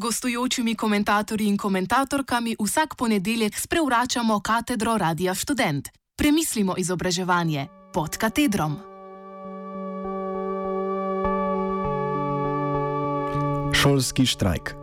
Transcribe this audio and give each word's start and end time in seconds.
gostujočimi 0.00 0.74
komentatorji 0.74 1.46
in 1.46 1.56
komentatorkami 1.56 2.56
vsak 2.64 2.94
ponedeljek 2.96 3.58
sprevračamo 3.58 4.40
katedro 4.40 4.98
Radia 4.98 5.34
Student. 5.34 5.88
Premislimo 6.16 6.74
izobraževanje 6.78 7.66
pod 7.92 8.16
katedrom. 8.16 8.76
Šolski 13.74 14.26
štrajk. 14.26 14.74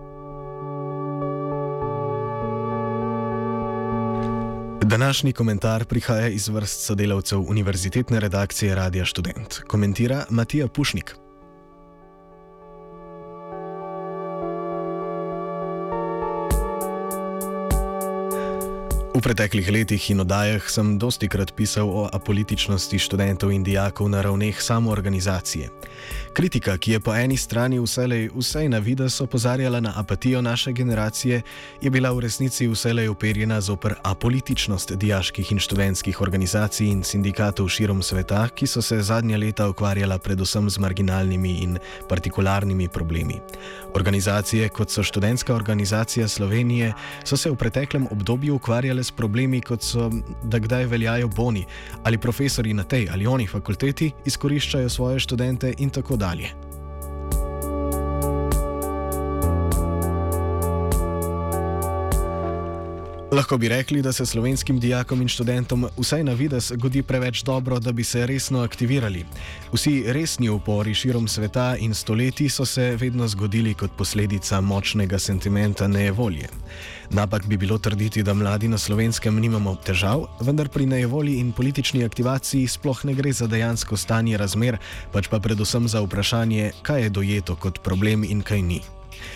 Današnji 4.81 5.33
komentar 5.33 5.85
prihaja 5.85 6.27
iz 6.27 6.47
vrst 6.47 6.85
sodelavcev 6.85 7.39
Univerzitetne 7.39 8.19
redakcije 8.19 8.75
Radia 8.75 9.05
Student. 9.05 9.59
Komentira 9.67 10.25
Matija 10.29 10.67
Pušnik. 10.67 11.26
V 19.17 19.21
preteklih 19.21 19.65
letih 19.73 20.11
in 20.13 20.21
oddajah 20.21 20.61
sem 20.69 20.91
dosti 21.01 21.25
krat 21.25 21.49
pisal 21.57 21.89
o 21.89 22.05
apolitičnosti 22.05 22.99
študentov 23.01 23.49
in 23.49 23.63
dijakov 23.65 24.05
na 24.13 24.21
ravneh 24.21 24.53
samoorganizacije. 24.53 25.73
Kritika, 26.37 26.77
ki 26.77 26.91
je 26.91 26.99
po 27.01 27.15
eni 27.17 27.33
strani 27.33 27.79
vselej 27.81 28.29
vsej 28.29 28.69
na 28.69 28.77
vides 28.77 29.17
opozarjala 29.21 29.79
na 29.81 29.93
apatijo 29.97 30.41
naše 30.41 30.71
generacije, 30.71 31.41
je 31.81 31.89
bila 31.89 32.11
v 32.13 32.29
resnici 32.29 32.67
vselej 32.69 33.09
uperjena 33.09 33.57
zoper 33.61 33.95
apolitičnost 34.03 34.93
dijaških 34.93 35.51
in 35.51 35.59
študentskih 35.59 36.21
organizacij 36.21 36.85
in 36.85 37.01
sindikatov 37.03 37.73
širom 37.73 38.05
sveta, 38.05 38.45
ki 38.53 38.67
so 38.67 38.85
se 38.85 39.01
zadnja 39.01 39.37
leta 39.37 39.65
ukvarjala 39.69 40.19
predvsem 40.21 40.69
z 40.69 40.77
marginalnimi 40.77 41.57
in 41.65 41.79
partikularnimi 42.09 42.87
problemi. 42.87 43.41
Organizacije, 43.97 44.69
kot 44.69 44.93
so 44.93 45.03
Študentska 45.03 45.55
organizacija 45.55 46.27
Slovenije, 46.27 46.93
so 47.23 47.37
se 47.37 47.49
v 47.49 47.55
preteklem 47.55 48.07
obdobju 48.11 48.55
ukvarjale 48.55 49.06
s 49.07 49.15
problemi, 49.15 49.61
kot 49.61 49.83
so, 49.83 50.09
da 50.43 50.59
kdaj 50.59 50.85
veljajo 50.91 51.27
boni, 51.27 51.65
ali 52.03 52.17
profesori 52.17 52.73
na 52.73 52.83
tej 52.83 53.09
ali 53.13 53.27
oni 53.27 53.47
fakulteti 53.47 54.11
izkoriščajo 54.25 54.89
svoje 54.89 55.19
študente 55.19 55.73
in 55.77 55.89
tako 55.89 56.17
dalje. 56.17 56.66
Lahko 63.31 63.57
bi 63.57 63.67
rekli, 63.67 64.01
da 64.01 64.13
se 64.13 64.25
slovenskim 64.25 64.79
dijakom 64.79 65.21
in 65.21 65.27
študentom 65.27 65.85
vsaj 65.97 66.23
na 66.23 66.33
vides 66.33 66.71
godi 66.75 67.01
preveč 67.03 67.43
dobro, 67.43 67.79
da 67.79 67.91
bi 67.91 68.03
se 68.03 68.25
resno 68.25 68.61
aktivirali. 68.63 69.25
Vsi 69.73 70.03
resni 70.07 70.49
upori 70.49 70.93
širom 70.93 71.27
sveta 71.27 71.75
in 71.77 71.93
stoletji 71.93 72.49
so 72.49 72.65
se 72.65 72.95
vedno 72.95 73.27
zgodili 73.27 73.73
kot 73.73 73.91
posledica 73.97 74.61
močnega 74.61 75.19
sentimenta 75.19 75.87
nejevolje. 75.87 76.47
Napak 77.09 77.45
bi 77.45 77.57
bilo 77.57 77.77
trditi, 77.77 78.23
da 78.23 78.33
mladi 78.33 78.67
na 78.67 78.77
slovenskem 78.77 79.39
nimamo 79.39 79.75
težav, 79.75 80.25
vendar 80.39 80.69
pri 80.69 80.85
nejevolji 80.85 81.39
in 81.39 81.51
politični 81.51 82.05
aktivaciji 82.05 82.67
sploh 82.67 83.05
ne 83.05 83.13
gre 83.13 83.33
za 83.33 83.47
dejansko 83.47 83.97
stanje 83.97 84.37
razmer, 84.37 84.77
pač 85.11 85.27
pa 85.27 85.39
predvsem 85.39 85.87
za 85.87 86.01
vprašanje, 86.01 86.71
kaj 86.81 87.03
je 87.03 87.09
dojeto 87.09 87.55
kot 87.55 87.83
problem 87.83 88.23
in 88.23 88.41
kaj 88.41 88.61
ni. 88.61 88.81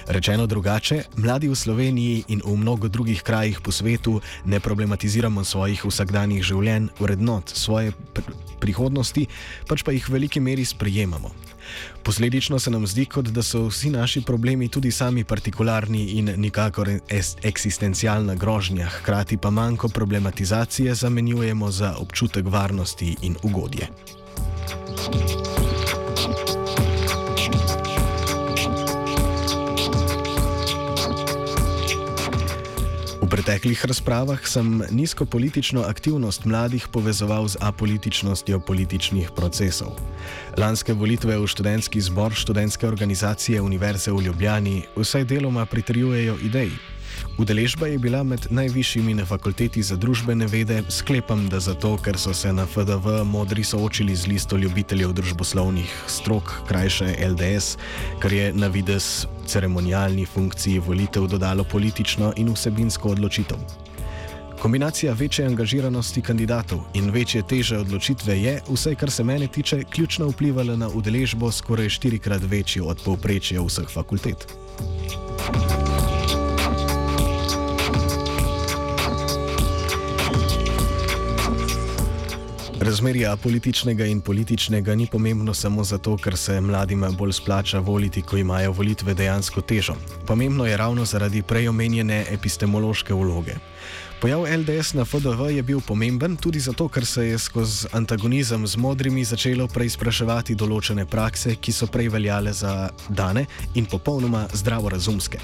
Rečeno 0.08 0.48
drugače, 0.48 1.04
mladi 1.18 1.50
v 1.50 1.56
Sloveniji 1.56 2.24
in 2.28 2.42
v 2.46 2.56
mnogo 2.58 2.88
drugih 2.88 3.22
krajih 3.24 3.62
po 3.62 3.72
svetu 3.72 4.22
ne 4.46 4.60
problematiziramo 4.60 5.44
svojih 5.44 5.86
vsakdanjih 5.86 6.44
življenj, 6.44 6.90
vrednot, 7.00 7.50
svoje 7.50 7.92
pr 8.14 8.22
prihodnosti, 8.62 9.26
pač 9.66 9.82
pa 9.82 9.90
jih 9.90 10.06
v 10.06 10.14
veliki 10.14 10.40
meri 10.40 10.62
sprejemamo. 10.66 11.34
Posledično 12.04 12.60
se 12.60 12.72
nam 12.72 12.86
zdi, 12.88 13.06
kot 13.10 13.32
da 13.34 13.42
so 13.42 13.66
vsi 13.70 13.90
naši 13.90 14.22
problemi 14.22 14.70
tudi 14.70 14.92
sami 14.92 15.24
partikularni 15.24 16.04
in 16.22 16.34
nikakor 16.38 16.90
eksistencialna 17.44 18.36
grožnja, 18.36 18.90
hkrati 19.02 19.38
pa 19.38 19.50
manjko 19.50 19.90
problematizacije 19.90 20.96
zamenjujemo 20.96 21.72
za 21.72 21.96
občutek 21.98 22.46
varnosti 22.46 23.16
in 23.22 23.38
ugodje. 23.44 23.90
Thank 25.02 25.32
you 25.32 25.41
preteklih 33.32 33.86
razpravah 33.86 34.40
sem 34.44 34.82
nizko 34.92 35.26
politično 35.26 35.82
aktivnost 35.88 36.46
mladih 36.46 36.88
povezoval 36.92 37.48
z 37.48 37.58
apolitičnostjo 37.62 38.60
političnih 38.60 39.32
procesov. 39.36 39.96
Lanske 40.58 40.94
volitve 40.94 41.40
v 41.40 41.48
študentski 41.48 42.02
zbor 42.02 42.36
študentske 42.36 42.88
organizacije 42.88 43.62
Univerze 43.62 44.12
v 44.12 44.22
Ljubljani 44.28 44.82
vsaj 44.96 45.24
deloma 45.24 45.66
pritrjujejo 45.66 46.38
ideji. 46.44 46.91
Udeležba 47.38 47.88
je 47.88 47.98
bila 48.00 48.24
med 48.24 48.48
najvišjimi 48.50 49.14
na 49.14 49.26
fakulteti 49.26 49.84
za 49.84 49.96
družbene 49.96 50.48
vede, 50.48 50.84
sklepam, 50.90 51.48
da 51.50 51.60
zato, 51.60 51.98
ker 51.98 52.18
so 52.18 52.34
se 52.34 52.54
na 52.54 52.66
FDV 52.66 53.24
modri 53.26 53.64
soočili 53.64 54.16
z 54.16 54.28
listo 54.28 54.58
ljubiteljev 54.58 55.14
družboslovnih 55.14 55.94
strok, 56.08 56.54
krajše 56.68 57.16
LDS, 57.30 57.78
kar 58.20 58.34
je 58.34 58.54
na 58.54 58.68
vides 58.68 59.28
ceremonialni 59.48 60.26
funkciji 60.26 60.80
volitev 60.80 61.28
dodalo 61.28 61.64
politično 61.64 62.34
in 62.38 62.54
vsebinsko 62.54 63.10
odločitev. 63.10 63.58
Kombinacija 64.62 65.14
večje 65.14 65.46
angažiranosti 65.46 66.22
kandidatov 66.22 66.80
in 66.94 67.10
večje 67.12 67.42
teže 67.42 67.78
odločitve 67.78 68.36
je, 68.42 68.60
vsaj 68.70 68.96
kar 68.96 69.12
se 69.12 69.24
mene 69.24 69.48
tiče, 69.48 69.84
ključno 69.90 70.28
vplivala 70.30 70.76
na 70.76 70.90
udeležbo 70.90 71.52
skoraj 71.52 71.90
štirikrat 71.90 72.42
večjo 72.46 72.86
od 72.86 73.02
povprečja 73.06 73.62
vseh 73.62 73.90
fakultet. 73.90 74.46
Razmerje 82.82 83.30
političnega 83.44 84.06
in 84.06 84.22
političnega 84.22 84.96
ni 84.96 85.06
pomembno 85.12 85.54
samo 85.54 85.84
zato, 85.84 86.16
ker 86.18 86.38
se 86.38 86.62
mladima 86.62 87.12
bolj 87.12 87.32
splača 87.32 87.80
voliti, 87.80 88.22
ko 88.22 88.38
imajo 88.38 88.72
volitve 88.72 89.14
dejansko 89.14 89.62
težo. 89.62 89.94
Pomembno 90.26 90.66
je 90.66 90.78
ravno 90.78 91.06
zaradi 91.06 91.42
prej 91.42 91.68
omenjene 91.70 92.26
epistemološke 92.32 93.14
vloge. 93.14 93.54
Pojav 94.22 94.42
LDS 94.42 94.94
na 94.94 95.06
FDV 95.06 95.50
je 95.50 95.64
bil 95.64 95.80
pomemben 95.82 96.36
tudi 96.38 96.60
zato, 96.60 96.86
ker 96.88 97.06
se 97.06 97.24
je 97.26 97.38
skozi 97.40 97.88
antagonizem 97.92 98.68
z 98.68 98.78
modrimi 98.78 99.24
začelo 99.26 99.66
preizpraševati 99.68 100.54
določene 100.56 101.08
prakse, 101.10 101.56
ki 101.58 101.74
so 101.74 101.88
prej 101.90 102.12
veljale 102.14 102.54
za 102.54 102.92
dane 103.10 103.48
in 103.74 103.90
popolnoma 103.90 104.44
zdravorazumske. 104.54 105.42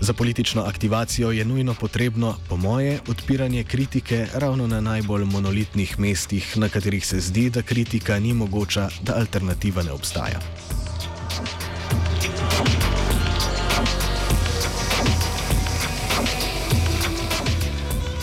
Za 0.00 0.12
politično 0.12 0.66
aktivacijo 0.68 1.32
je 1.32 1.44
nujno 1.44 1.72
potrebno, 1.74 2.34
po 2.48 2.60
moje, 2.60 3.00
odpiranje 3.08 3.64
kritike 3.64 4.26
ravno 4.34 4.66
na 4.66 4.82
najbolj 4.84 5.24
monolitnih 5.24 5.96
mestih, 5.98 6.52
na 6.60 6.68
katerih 6.68 7.06
se 7.06 7.20
zdi, 7.20 7.48
da 7.50 7.62
kritika 7.62 8.20
ni 8.20 8.36
mogoča, 8.36 8.90
da 9.00 9.16
alternativa 9.24 9.82
ne 9.82 9.96
obstaja. 9.96 10.44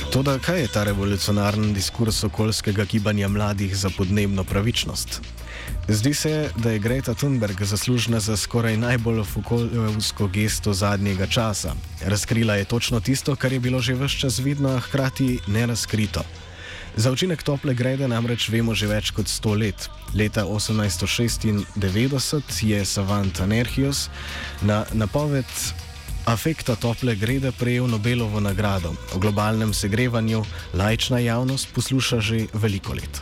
Toda 0.10 0.40
kaj 0.40 0.62
je 0.62 0.68
ta 0.68 0.84
revolucionarni 0.84 1.74
diskurs 1.74 2.24
okoljskega 2.24 2.86
gibanja 2.86 3.28
mladih 3.28 3.78
za 3.78 3.90
podnebno 3.98 4.44
pravičnost? 4.44 5.22
Zdi 5.88 6.14
se, 6.14 6.50
da 6.58 6.72
je 6.72 6.80
Greta 6.80 7.14
Thunberg 7.14 7.64
zaslužna 7.64 8.20
za 8.20 8.38
skoraj 8.38 8.78
najbolj 8.78 9.24
fukovsko 9.24 10.28
gesto 10.28 10.74
zadnjega 10.74 11.28
časa. 11.28 11.74
Razkrila 12.02 12.56
je 12.56 12.66
točno 12.66 13.00
tisto, 13.00 13.36
kar 13.36 13.54
je 13.54 13.60
bilo 13.60 13.82
že 13.82 13.94
vse 13.94 14.18
čas 14.18 14.40
vidno, 14.40 14.70
a 14.70 14.80
hkrati 14.80 15.40
nerazkrito. 15.48 16.24
Za 16.96 17.12
učinek 17.12 17.44
tople 17.44 17.74
grede 17.74 18.08
namreč 18.08 18.50
vemo 18.50 18.76
že 18.76 18.88
več 18.88 19.12
kot 19.12 19.28
sto 19.28 19.54
let. 19.54 19.90
Leta 20.16 20.46
1896 20.46 22.66
je 22.66 22.86
savant 22.86 23.42
Anerhios 23.42 24.10
na 24.62 24.86
napoved 24.94 25.46
afekta 26.30 26.76
tople 26.76 27.16
grede 27.16 27.52
prejel 27.52 27.88
Nobelovo 27.88 28.40
nagrado. 28.40 28.94
O 29.16 29.20
globalnem 29.20 29.74
segrevanju 29.74 30.44
lajčna 30.74 31.20
javnost 31.20 31.74
posluša 31.74 32.20
že 32.20 32.46
veliko 32.54 32.94
let. 32.94 33.22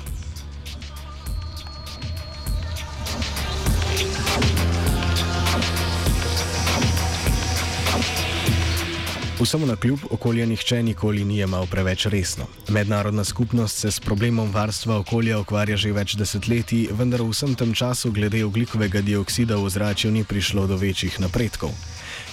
Vsemu 9.39 9.65
na 9.65 9.75
kljub 9.75 9.99
okolje 10.09 10.45
nihče 10.45 10.83
nikoli 10.83 11.23
ni 11.23 11.39
imel 11.39 11.67
preveč 11.71 12.05
resno. 12.05 12.45
Mednarodna 12.69 13.23
skupnost 13.23 13.77
se 13.77 13.91
s 13.91 13.99
problemom 13.99 14.51
varstva 14.51 14.97
okolja 14.97 15.39
ukvarja 15.39 15.77
že 15.77 15.91
več 15.93 16.15
desetletij, 16.17 16.89
vendar 16.91 17.21
v 17.21 17.29
vsem 17.29 17.55
tem 17.55 17.73
času 17.73 18.11
glede 18.11 18.43
oglikovega 18.45 19.01
dioksida 19.01 19.55
v 19.55 19.69
ozračju 19.69 20.11
ni 20.11 20.23
prišlo 20.23 20.67
do 20.67 20.77
večjih 20.77 21.19
napredkov. 21.19 21.71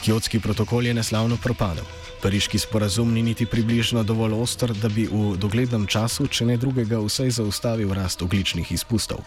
Kjotski 0.04 0.40
protokol 0.40 0.84
je 0.86 0.94
neslavno 0.94 1.36
propadel. 1.40 1.84
Pariški 2.22 2.58
sporazum 2.58 3.14
ni 3.14 3.22
niti 3.22 3.46
približno 3.46 4.02
dovolj 4.04 4.34
ostar, 4.36 4.74
da 4.76 4.88
bi 4.88 5.06
v 5.08 5.36
doglednem 5.40 5.86
času, 5.86 6.26
če 6.28 6.44
ne 6.44 6.56
drugega, 6.60 6.98
vsaj 7.00 7.30
zaustavil 7.38 7.94
rast 7.96 8.20
ogličnih 8.22 8.72
izpustov. 8.72 9.24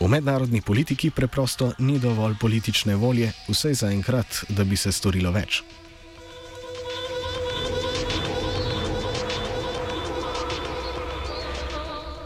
V 0.00 0.08
mednarodni 0.12 0.60
politiki 0.60 1.08
preprosto 1.10 1.72
ni 1.78 1.96
dovolj 1.98 2.36
politične 2.36 2.98
volje, 3.00 3.32
vsaj 3.48 3.80
zaenkrat, 3.80 4.44
da 4.48 4.64
bi 4.68 4.76
se 4.76 4.92
storilo 4.92 5.32
več. 5.32 5.62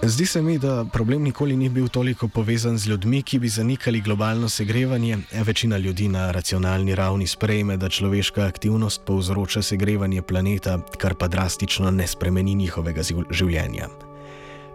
Zdi 0.09 0.27
se 0.27 0.43
mi, 0.43 0.59
da 0.59 0.85
problem 0.93 1.23
nikoli 1.23 1.57
ni 1.57 1.69
bil 1.69 1.89
toliko 1.89 2.29
povezan 2.29 2.79
z 2.79 2.89
ljudmi, 2.89 3.23
ki 3.23 3.39
bi 3.39 3.49
zanikali 3.49 4.01
globalno 4.01 4.49
segrevanje. 4.49 5.19
Večina 5.45 5.77
ljudi 5.77 6.09
na 6.09 6.31
racionalni 6.31 6.95
ravni 6.95 7.27
sprejme, 7.27 7.77
da 7.77 7.89
človeška 7.89 8.47
aktivnost 8.47 9.03
povzroča 9.05 9.63
segrevanje 9.63 10.23
planeta, 10.23 10.79
kar 10.99 11.15
pa 11.15 11.29
drastično 11.29 11.91
ne 11.91 12.07
spremeni 12.07 12.55
njihovega 12.55 13.03
življenja. 13.31 13.89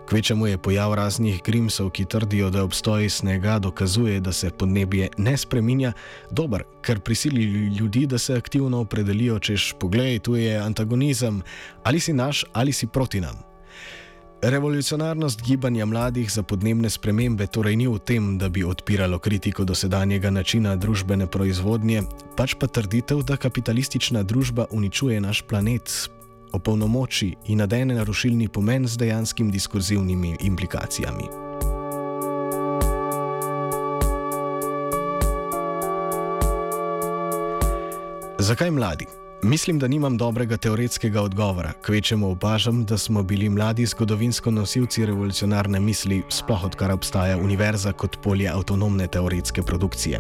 Kvečemu 0.10 0.48
je 0.48 0.58
pojav 0.58 0.94
raznih 0.94 1.42
grimsov, 1.46 1.90
ki 1.90 2.06
trdijo, 2.06 2.50
da 2.50 2.64
obstoj 2.64 3.10
snega 3.10 3.58
dokazuje, 3.60 4.20
da 4.20 4.32
se 4.32 4.52
podnebje 4.52 5.10
ne 5.18 5.34
spreminja, 5.38 5.94
dober, 6.32 6.64
ker 6.82 7.00
prisili 7.00 7.44
ljudi, 7.80 8.06
da 8.06 8.18
se 8.18 8.38
aktivno 8.38 8.84
opredelijo, 8.86 9.40
češ 9.40 9.74
poglej, 9.80 10.20
tu 10.20 10.36
je 10.36 10.60
antagonizem, 10.60 11.42
ali 11.84 12.00
si 12.00 12.14
naš 12.14 12.46
ali 12.54 12.72
si 12.72 12.88
proti 12.88 13.22
nam. 13.22 13.53
Revolucionarnost 14.46 15.42
gibanja 15.42 15.86
mladih 15.86 16.32
za 16.32 16.44
podnebne 16.44 16.90
spremembe 16.90 17.48
torej 17.48 17.78
ni 17.80 17.88
v 17.88 17.96
tem, 18.00 18.38
da 18.38 18.50
bi 18.50 18.64
odpiralo 18.64 19.16
kritiko 19.20 19.64
dosedanjega 19.64 20.28
načina 20.36 20.76
družbene 20.76 21.30
proizvodnje, 21.32 22.04
pač 22.36 22.58
pa 22.60 22.68
trditev, 22.68 23.24
da 23.24 23.40
kapitalistična 23.40 24.24
družba 24.24 24.66
uničuje 24.72 25.22
naš 25.24 25.46
planet, 25.48 26.12
opolnomoči 26.52 27.32
in 27.48 27.64
nadene 27.64 27.96
narušilni 27.96 28.50
pomen 28.52 28.88
z 28.88 28.98
dejanskim 28.98 29.52
diskurzivnimi 29.52 30.36
implikacijami. 30.42 31.24
Zakaj 38.40 38.72
mladi? 38.72 39.23
Mislim, 39.44 39.80
da 39.80 39.88
nimam 39.88 40.18
dobrega 40.18 40.58
teoretskega 40.58 41.22
odgovora. 41.22 41.74
Kvečemo 41.86 42.30
opažam, 42.30 42.86
da 42.86 42.98
smo 42.98 43.24
bili 43.24 43.50
mladi 43.50 43.86
zgodovinsko 43.86 44.52
nosilci 44.52 45.06
revolucionarne 45.06 45.80
misli, 45.80 46.22
sploh 46.30 46.64
odkar 46.64 46.92
obstaja 46.92 47.38
univerza 47.38 47.92
kot 47.92 48.18
polje 48.24 48.50
avtonomne 48.50 49.08
teoretske 49.08 49.62
produkcije. 49.62 50.20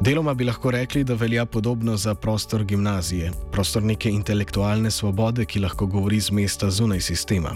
Deloma 0.00 0.34
bi 0.34 0.44
lahko 0.44 0.70
rekli, 0.70 1.04
da 1.04 1.14
velja 1.14 1.46
podobno 1.46 1.96
za 1.96 2.14
prostor 2.14 2.64
gimnazije, 2.64 3.30
prostor 3.52 3.82
neke 3.82 4.10
intelektualne 4.10 4.90
svobode, 4.90 5.44
ki 5.44 5.60
lahko 5.60 5.86
govori 5.86 6.20
z 6.20 6.30
mesta 6.30 6.70
zunaj 6.70 7.00
sistema. 7.00 7.54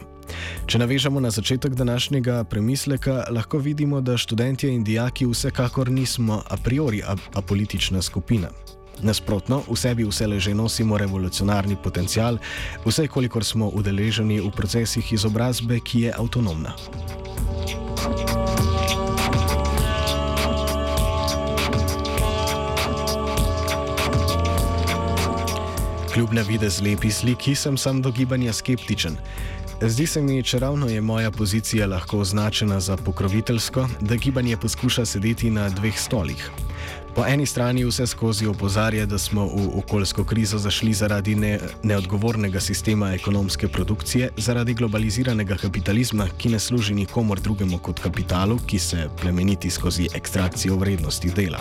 Če 0.67 0.79
navežemo 0.79 1.21
na 1.21 1.31
začetek 1.31 1.75
današnjega 1.75 2.45
premisleka, 2.45 3.25
lahko 3.31 3.59
vidimo, 3.59 4.01
da 4.01 4.17
študentje 4.17 4.71
in 4.71 4.85
dijaki 4.85 5.27
vsekakor 5.27 5.91
nismo 5.91 6.43
a 6.49 6.57
priori 6.57 7.03
apolitična 7.35 8.03
skupina. 8.03 8.49
Nasprotno, 9.03 9.63
v 9.69 9.77
sebi 9.77 10.05
vse 10.05 10.27
leže 10.27 10.55
nosimo 10.55 10.99
revolucionarni 10.99 11.77
potencial, 11.77 12.39
vse 12.85 13.07
kolikor 13.09 13.45
smo 13.45 13.69
udeleženi 13.69 14.41
v 14.41 14.51
procesih 14.51 15.13
izobrazbe, 15.13 15.81
ki 15.81 16.09
je 16.09 16.15
avtonomna. 16.19 16.75
Kljub 26.13 26.33
na 26.35 26.43
videz 26.43 26.81
lepi 26.83 27.11
sliki, 27.11 27.55
sem 27.55 27.77
sam 27.79 28.03
do 28.03 28.11
gibanja 28.11 28.53
skeptičen. 28.53 29.15
Zdi 29.81 30.07
se 30.07 30.23
mi, 30.23 30.43
če 30.43 30.59
ravno 30.59 30.89
je 30.91 31.01
moja 31.01 31.31
pozicija 31.31 31.87
lahko 31.87 32.19
označena 32.19 32.81
za 32.81 32.97
pokroviteljsko, 32.97 33.89
da 34.01 34.17
gibanje 34.17 34.57
poskuša 34.57 35.07
sedeti 35.07 35.51
na 35.51 35.69
dveh 35.69 35.95
stolih. 35.95 36.68
Po 37.19 37.25
eni 37.27 37.47
strani 37.47 37.83
vse 37.85 38.07
skozi 38.07 38.47
opozarja, 38.47 39.07
da 39.07 39.19
smo 39.19 39.45
v 39.47 39.63
okoljsko 39.79 40.25
krizo 40.25 40.59
zašli 40.59 40.93
zaradi 40.95 41.35
ne, 41.35 41.59
neodgovornega 41.83 42.61
sistema 42.61 43.09
ekonomske 43.15 43.69
produkcije, 43.69 44.29
zaradi 44.37 44.75
globaliziranega 44.75 45.57
kapitalizma, 45.57 46.29
ki 46.39 46.49
ne 46.49 46.59
služi 46.59 46.95
nikomor 46.95 47.41
drugemu 47.41 47.79
kot 47.79 47.99
kapitalu, 48.01 48.61
ki 48.67 48.79
se 48.79 49.09
plemeniti 49.21 49.71
skozi 49.71 50.07
ekstrakcijo 50.15 50.77
vrednosti 50.77 51.31
dela. 51.31 51.59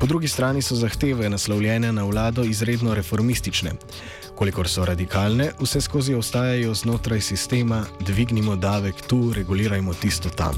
Po 0.00 0.06
drugi 0.06 0.28
strani 0.28 0.62
so 0.62 0.74
zahteve 0.74 1.28
naslovljene 1.30 1.92
na 1.92 2.04
vlado 2.04 2.44
izredno 2.44 2.94
reformistične. 2.94 3.72
Kolikor 4.34 4.68
so 4.68 4.84
radikalne, 4.84 5.50
vse 5.60 5.80
skozi 5.80 6.14
ostajajo 6.14 6.74
znotraj 6.74 7.20
sistema, 7.20 7.84
dvignimo 8.00 8.56
davek 8.56 9.04
tu, 9.06 9.32
regulirajmo 9.36 9.94
tisto 9.94 10.30
tam. 10.30 10.56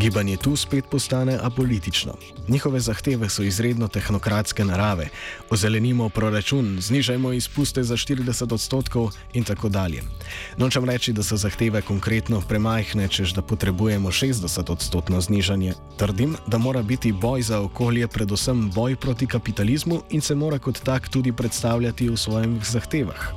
Gibanje 0.00 0.36
tu 0.36 0.56
spet 0.56 0.84
postane 0.90 1.38
apolitično. 1.42 2.14
Njihove 2.48 2.80
zahteve 2.80 3.28
so 3.28 3.42
izredno 3.42 3.88
tehnokratske 3.88 4.64
narave. 4.64 5.08
Ozelenimo 5.50 6.08
proračun, 6.08 6.78
znižajmo 6.80 7.32
izpuste 7.32 7.82
za 7.82 7.96
40 7.96 8.54
odstotkov 8.54 9.10
in 9.32 9.44
tako 9.44 9.68
dalje. 9.68 10.02
Nočem 10.56 10.84
reči, 10.84 11.12
da 11.12 11.22
so 11.22 11.36
zahteve 11.36 11.82
konkretno 11.82 12.40
premajhne, 12.40 13.08
čež 13.08 13.34
da 13.36 13.42
potrebujemo 13.42 14.08
60 14.08 14.72
odstotno 14.72 15.20
znižanje. 15.20 15.74
Trdim, 15.96 16.36
da 16.46 16.58
mora 16.58 16.82
biti 16.82 17.12
boj 17.12 17.42
za 17.42 17.60
okolje 17.60 18.08
predvsem 18.08 18.70
boj 18.70 18.96
proti 18.96 19.26
kapitalizmu 19.26 20.02
in 20.10 20.20
se 20.20 20.34
mora 20.34 20.58
kot 20.58 20.80
tak 20.80 21.08
tudi 21.08 21.32
predstavljati 21.32 22.08
v 22.08 22.16
svojih 22.16 22.64
zahtevah. 22.64 23.32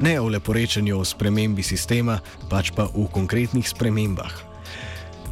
Ne 0.00 0.20
o 0.20 0.28
leporečenju 0.28 0.98
o 1.00 1.04
spremembi 1.04 1.62
sistema, 1.62 2.20
pač 2.50 2.72
pa 2.76 2.92
v 2.92 3.08
konkretnih 3.12 3.68
spremembah. 3.68 4.53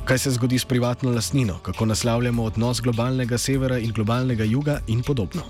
Kaj 0.04 0.18
se 0.18 0.30
zgodi 0.30 0.58
s 0.58 0.64
privatno 0.64 1.10
lastnino, 1.10 1.58
kako 1.62 1.86
naslavljamo 1.86 2.44
odnos 2.44 2.80
globalnega 2.80 3.38
severa 3.38 3.78
in 3.78 3.92
globalnega 3.92 4.44
juga 4.44 4.80
in 4.86 5.02
podobno. 5.02 5.42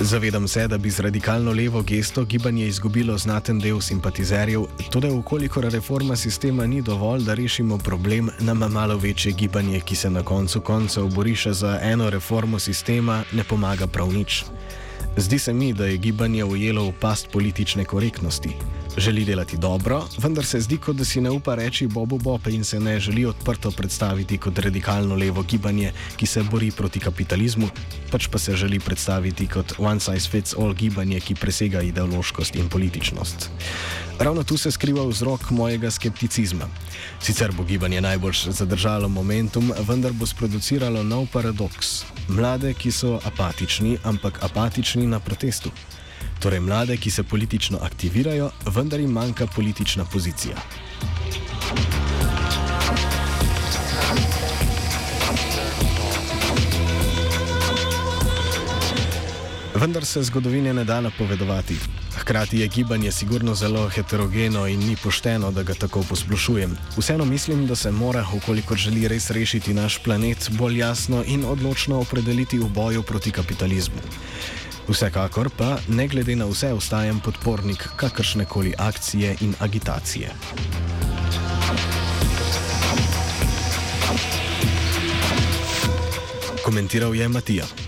Zavedam 0.00 0.48
se, 0.48 0.68
da 0.68 0.78
bi 0.78 0.90
z 0.90 1.00
radikalno 1.00 1.52
levo 1.52 1.82
gesto 1.82 2.24
gibanje 2.24 2.66
izgubilo 2.66 3.18
znaten 3.18 3.58
del 3.58 3.80
simpatizerjev, 3.80 4.64
tudi 4.90 5.10
ukolikor 5.10 5.64
reforma 5.64 6.16
sistema 6.16 6.66
ni 6.66 6.82
dovolj, 6.82 7.24
da 7.24 7.34
rešimo 7.34 7.78
problem, 7.78 8.30
nam 8.40 8.58
malo 8.58 8.96
večje 8.96 9.32
gibanje, 9.32 9.80
ki 9.80 9.96
se 9.96 10.10
na 10.10 10.22
koncu 10.22 10.60
koncev 10.60 11.08
bori 11.14 11.34
še 11.36 11.52
za 11.52 11.78
eno 11.82 12.10
reformo 12.10 12.58
sistema, 12.58 13.22
ne 13.32 13.44
pomaga 13.44 13.86
prav 13.86 14.12
nič. 14.12 14.44
Zdi 15.18 15.38
se 15.38 15.52
mi, 15.52 15.72
da 15.72 15.86
je 15.86 15.96
gibanje 15.96 16.44
ujelo 16.44 16.84
v 16.84 16.92
past 17.00 17.28
politične 17.32 17.84
korektnosti. 17.84 18.50
Želi 18.98 19.24
delati 19.24 19.56
dobro, 19.56 20.04
vendar 20.18 20.44
se 20.44 20.60
zdi, 20.60 20.76
kot 20.76 20.96
da 20.96 21.04
si 21.04 21.20
ne 21.20 21.30
upa 21.30 21.54
reči 21.54 21.86
Bobu 21.86 22.18
Bob 22.18 22.46
in 22.46 22.64
se 22.64 22.80
ne 22.80 23.00
želi 23.00 23.24
odprto 23.26 23.70
predstaviti 23.70 24.38
kot 24.38 24.58
radikalno 24.58 25.14
levo 25.14 25.42
gibanje, 25.42 25.92
ki 26.16 26.26
se 26.26 26.42
bori 26.42 26.70
proti 26.70 27.00
kapitalizmu, 27.00 27.68
pač 28.10 28.26
pa 28.26 28.38
se 28.38 28.56
želi 28.56 28.80
predstaviti 28.80 29.46
kot 29.46 29.72
one 29.78 30.00
size 30.00 30.28
fits 30.30 30.54
all 30.58 30.74
gibanje, 30.74 31.20
ki 31.20 31.34
presega 31.34 31.82
ideološkost 31.82 32.56
in 32.56 32.68
političnost. 32.68 33.50
Ravno 34.18 34.42
tu 34.42 34.56
se 34.56 34.70
skriva 34.70 35.06
vzrok 35.06 35.50
mojega 35.50 35.90
skepticizma. 35.90 36.66
Sicer 37.22 37.52
bo 37.52 37.64
gibanje 37.64 38.00
najbolj 38.00 38.50
zadržalo 38.50 39.08
momentum, 39.08 39.72
vendar 39.88 40.12
bo 40.12 40.26
sproduciralo 40.26 41.02
nov 41.02 41.26
paradoks. 41.32 42.02
Mlade, 42.28 42.74
ki 42.74 42.92
so 42.92 43.20
apatični, 43.24 43.98
ampak 44.04 44.42
apatični 44.42 45.06
na 45.06 45.20
protestu. 45.20 45.70
Torej 46.38 46.60
mlade, 46.60 46.96
ki 46.96 47.10
se 47.10 47.22
politično 47.22 47.78
aktivirajo, 47.82 48.50
vendar 48.74 49.00
jim 49.00 49.10
manjka 49.10 49.46
politična 49.46 50.04
pozicija. 50.04 50.56
Vendar 59.74 60.04
se 60.04 60.22
zgodovine 60.22 60.74
ne 60.74 60.84
da 60.84 61.00
napovedovati. 61.00 61.76
Hkrati 62.18 62.58
je 62.58 62.68
gibanje 62.68 63.12
sigurno 63.12 63.54
zelo 63.54 63.88
heterogeno 63.88 64.66
in 64.66 64.80
ni 64.80 64.96
pošteno, 65.02 65.50
da 65.50 65.62
ga 65.62 65.74
tako 65.74 66.02
posplošujem. 66.08 66.76
Vseeno 66.96 67.24
mislim, 67.24 67.66
da 67.66 67.76
se 67.76 67.90
mora, 67.90 68.26
ukoliko 68.34 68.76
želi 68.76 69.08
res 69.08 69.30
rešiti 69.30 69.74
naš 69.74 69.98
planet, 70.02 70.50
bolj 70.50 70.78
jasno 70.78 71.24
in 71.26 71.44
odločno 71.44 72.00
opredeliti 72.00 72.58
v 72.58 72.68
boju 72.68 73.02
proti 73.02 73.30
kapitalizmu. 73.30 74.02
Vsekakor 74.88 75.50
pa, 75.52 75.76
ne 75.88 76.08
glede 76.08 76.36
na 76.36 76.46
vse, 76.48 76.72
ostajam 76.72 77.20
podpornik 77.20 77.88
kakršne 77.96 78.44
koli 78.44 78.72
akcije 78.78 79.36
in 79.40 79.54
agitacije. 79.60 80.30
Komentiral 86.64 87.14
je 87.14 87.28
Matija. 87.28 87.87